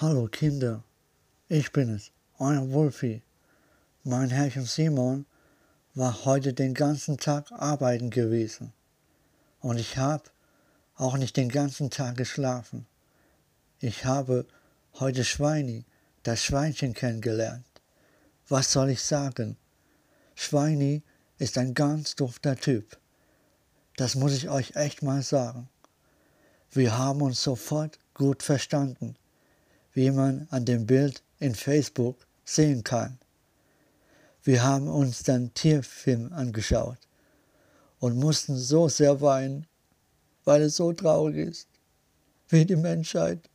[0.00, 0.84] Hallo Kinder,
[1.48, 3.20] ich bin es, euer Wolfi.
[4.04, 5.26] Mein Herrchen Simon
[5.92, 8.72] war heute den ganzen Tag arbeiten gewesen.
[9.58, 10.22] Und ich habe
[10.94, 12.86] auch nicht den ganzen Tag geschlafen.
[13.80, 14.46] Ich habe
[15.00, 15.84] heute Schweini,
[16.22, 17.66] das Schweinchen, kennengelernt.
[18.48, 19.56] Was soll ich sagen?
[20.36, 21.02] Schweini
[21.38, 22.96] ist ein ganz dufter Typ.
[23.96, 25.68] Das muss ich euch echt mal sagen.
[26.70, 29.16] Wir haben uns sofort gut verstanden,
[29.98, 33.18] wie man an dem Bild in Facebook sehen kann.
[34.44, 36.98] Wir haben uns dann Tierfilm angeschaut
[37.98, 39.66] und mussten so sehr weinen,
[40.44, 41.68] weil es so traurig ist,
[42.48, 43.50] wie die Menschheit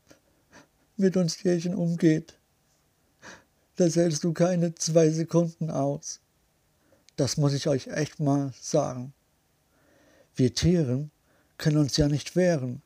[0.97, 2.37] mit uns Tierchen umgeht.
[3.77, 6.19] Das hältst du keine zwei Sekunden aus.
[7.15, 9.13] Das muss ich euch echt mal sagen.
[10.35, 11.09] Wir Tiere
[11.57, 12.81] können uns ja nicht wehren.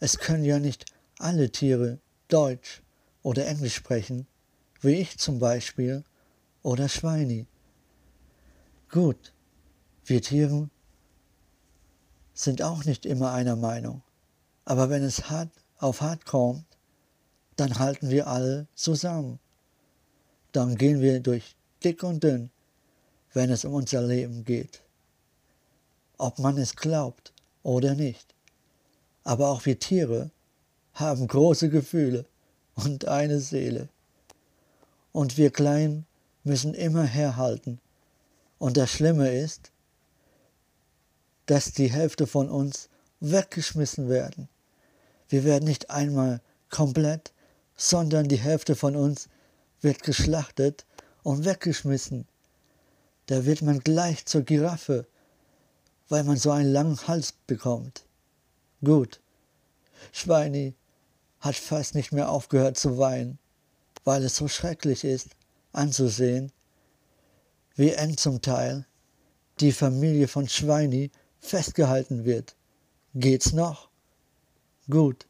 [0.00, 0.86] Es können ja nicht
[1.18, 1.98] alle Tiere
[2.34, 2.82] Deutsch
[3.22, 4.26] oder Englisch sprechen,
[4.80, 6.02] wie ich zum Beispiel
[6.64, 7.46] oder Schweini.
[8.90, 9.32] Gut,
[10.04, 10.72] wir Tieren
[12.32, 14.02] sind auch nicht immer einer Meinung,
[14.64, 16.66] aber wenn es hart auf hart kommt,
[17.54, 19.38] dann halten wir alle zusammen.
[20.50, 22.50] Dann gehen wir durch dick und dünn,
[23.32, 24.82] wenn es um unser Leben geht.
[26.18, 28.34] Ob man es glaubt oder nicht.
[29.22, 30.32] Aber auch wir Tiere
[30.94, 32.24] haben große Gefühle
[32.74, 33.88] und eine Seele.
[35.12, 36.06] Und wir Kleinen
[36.44, 37.80] müssen immer herhalten.
[38.58, 39.72] Und das Schlimme ist,
[41.46, 42.88] dass die Hälfte von uns
[43.20, 44.48] weggeschmissen werden.
[45.28, 47.32] Wir werden nicht einmal komplett,
[47.76, 49.28] sondern die Hälfte von uns
[49.80, 50.86] wird geschlachtet
[51.22, 52.26] und weggeschmissen.
[53.26, 55.06] Da wird man gleich zur Giraffe,
[56.08, 58.04] weil man so einen langen Hals bekommt.
[58.82, 59.20] Gut,
[60.12, 60.74] Schweini
[61.44, 63.38] hat fast nicht mehr aufgehört zu weinen,
[64.04, 65.28] weil es so schrecklich ist,
[65.72, 66.52] anzusehen,
[67.76, 68.86] wie eng zum Teil
[69.60, 71.10] die Familie von Schweini
[71.40, 72.56] festgehalten wird.
[73.14, 73.90] Geht's noch?
[74.88, 75.26] Gut.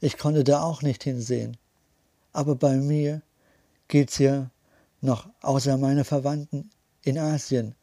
[0.00, 1.56] Ich konnte da auch nicht hinsehen.
[2.32, 3.22] Aber bei mir
[3.86, 4.50] geht's ja
[5.00, 6.70] noch, außer meine Verwandten
[7.02, 7.76] in Asien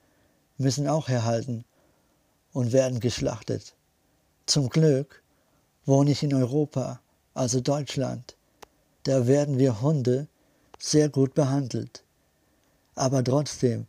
[0.57, 1.63] müssen auch herhalten
[2.51, 3.75] und werden geschlachtet.
[4.45, 5.23] Zum Glück
[5.87, 6.99] wohne ich in Europa,
[7.33, 8.35] also Deutschland.
[9.03, 10.27] Da werden wir Hunde
[10.77, 12.03] sehr gut behandelt.
[12.93, 13.87] Aber trotzdem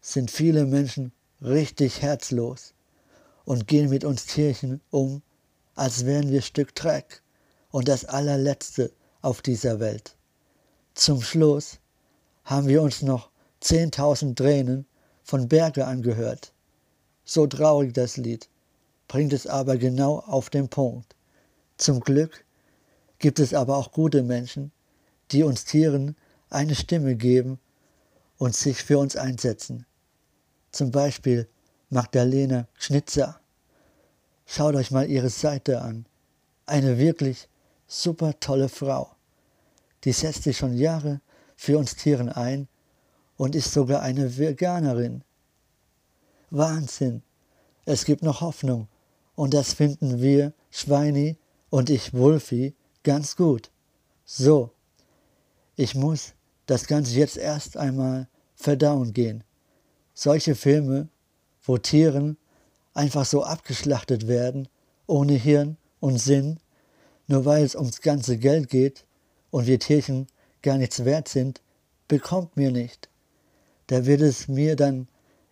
[0.00, 1.10] sind viele Menschen
[1.42, 2.72] richtig herzlos
[3.44, 5.22] und gehen mit uns Tierchen um,
[5.74, 7.20] als wären wir Stück Dreck
[7.72, 10.14] und das allerletzte auf dieser Welt.
[10.94, 11.80] Zum Schluss
[12.44, 13.30] haben wir uns noch
[13.60, 14.86] 10.000 Tränen
[15.24, 16.52] von Berge angehört.
[17.24, 18.48] So traurig das Lied,
[19.08, 21.16] bringt es aber genau auf den Punkt.
[21.76, 22.44] Zum Glück
[23.18, 24.70] gibt es aber auch gute Menschen,
[25.30, 26.16] die uns Tieren
[26.50, 27.58] eine Stimme geben
[28.38, 29.86] und sich für uns einsetzen.
[30.70, 31.48] Zum Beispiel
[31.90, 33.40] Magdalena Schnitzer.
[34.46, 36.06] Schaut euch mal ihre Seite an.
[36.66, 37.48] Eine wirklich
[37.86, 39.14] super tolle Frau.
[40.04, 41.20] Die setzt sich schon Jahre
[41.56, 42.68] für uns Tieren ein
[43.36, 45.22] und ist sogar eine Veganerin.
[46.50, 47.22] Wahnsinn!
[47.84, 48.88] Es gibt noch Hoffnung
[49.34, 51.36] und das finden wir, Schweini
[51.74, 53.72] und ich, Wolfi, ganz gut.
[54.24, 54.70] So,
[55.74, 56.34] ich muss
[56.66, 59.42] das Ganze jetzt erst einmal verdauen gehen.
[60.14, 61.08] Solche Filme,
[61.64, 62.36] wo Tieren
[62.92, 64.68] einfach so abgeschlachtet werden,
[65.08, 66.60] ohne Hirn und Sinn,
[67.26, 69.04] nur weil es ums ganze Geld geht
[69.50, 70.28] und wir Tierchen
[70.62, 71.60] gar nichts wert sind,
[72.06, 73.08] bekommt mir nicht.
[73.88, 75.08] Da wird es mir dann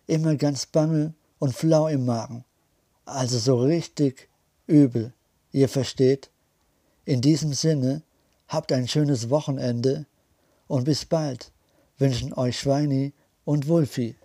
[0.07, 2.45] immer ganz bange und flau im Magen.
[3.03, 4.29] Also so richtig
[4.67, 5.11] übel,
[5.53, 6.29] ihr versteht?
[7.05, 8.03] In diesem Sinne,
[8.49, 10.05] habt ein schönes Wochenende
[10.67, 11.51] und bis bald
[11.97, 13.13] wünschen euch Schweini
[13.45, 14.15] und Wulfi.